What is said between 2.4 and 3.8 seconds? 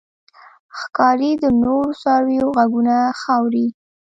غږونه ښه اوري.